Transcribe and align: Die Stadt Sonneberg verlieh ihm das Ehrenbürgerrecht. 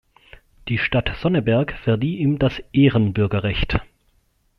Die 0.67 0.79
Stadt 0.79 1.11
Sonneberg 1.21 1.77
verlieh 1.83 2.17
ihm 2.17 2.39
das 2.39 2.57
Ehrenbürgerrecht. 2.73 3.81